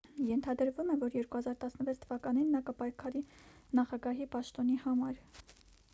ենթադրվում 0.27 0.87
է 0.93 0.95
որ 1.03 1.11
2016 1.17 2.01
թվականին 2.05 2.49
նա 2.55 2.63
կպայքարի 2.71 3.21
նախագահի 3.81 4.29
պաշտոնի 4.37 4.79
համար 4.87 5.25